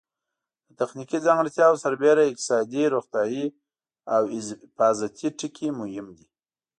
د 0.67 0.69
تخنیکي 0.79 1.17
ځانګړتیاوو 1.25 1.81
سربېره 1.83 2.23
اقتصادي، 2.25 2.83
روغتیایي 2.95 3.45
او 4.15 4.23
حفاظتي 4.33 5.27
ټکي 5.39 5.69
مهم 5.79 6.07
دي. 6.17 6.27